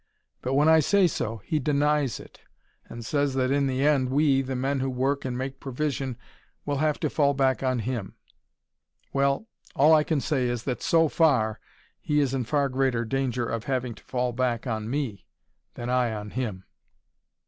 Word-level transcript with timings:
But 0.41 0.55
when 0.55 0.67
I 0.67 0.79
say 0.79 1.05
so, 1.05 1.43
he 1.45 1.59
denies 1.59 2.19
it, 2.19 2.39
and 2.89 3.05
says 3.05 3.35
that 3.35 3.51
in 3.51 3.67
the 3.67 3.85
end 3.85 4.09
we, 4.09 4.41
the 4.41 4.55
men 4.55 4.79
who 4.79 4.89
work 4.89 5.25
and 5.25 5.37
make 5.37 5.59
provision, 5.59 6.17
will 6.65 6.77
have 6.77 6.99
to 7.01 7.07
fall 7.11 7.35
back 7.35 7.61
on 7.61 7.77
him. 7.77 8.15
Well, 9.13 9.45
all 9.75 9.93
I 9.93 10.03
can 10.03 10.19
say 10.19 10.47
is, 10.49 10.63
that 10.63 10.81
SO 10.81 11.07
FAR 11.07 11.59
he 11.99 12.19
is 12.19 12.33
in 12.33 12.45
far 12.45 12.67
greater 12.67 13.05
danger 13.05 13.45
of 13.45 13.65
having 13.65 13.93
to 13.93 14.03
fall 14.03 14.31
back 14.33 14.65
on 14.65 14.89
me, 14.89 15.27
than 15.75 15.87
I 15.91 16.11
on 16.15 16.31
him." 16.31 16.63